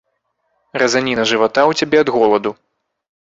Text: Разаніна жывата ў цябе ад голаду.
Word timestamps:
Разаніна 0.81 1.23
жывата 1.33 1.61
ў 1.69 1.83
цябе 1.83 1.97
ад 2.05 2.09
голаду. 2.17 2.51